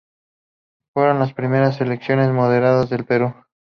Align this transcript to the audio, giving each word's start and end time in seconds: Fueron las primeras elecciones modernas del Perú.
Fueron 0.95 1.19
las 1.19 1.35
primeras 1.35 1.79
elecciones 1.79 2.29
modernas 2.31 2.89
del 2.89 3.05
Perú. 3.05 3.35